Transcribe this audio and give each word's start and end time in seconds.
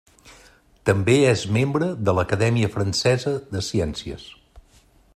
També 0.89 1.17
és 1.33 1.43
membre 1.59 1.91
de 2.09 2.17
l'Acadèmia 2.21 2.73
Francesa 2.79 3.37
de 3.55 3.65
Ciències. 3.71 4.29